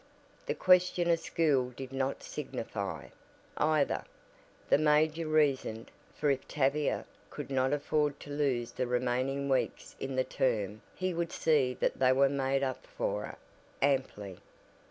[0.47, 3.09] The question of school did not signify,
[3.55, 4.03] either,
[4.67, 10.15] the major reasoned, for if Tavia could not afford to lose the remaining weeks in
[10.15, 13.37] the term he would see that they were made up for,
[13.79, 14.39] amply.